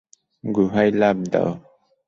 গুহায় 0.43 0.91
লাফ 0.99 1.17
দাও! 1.31 1.49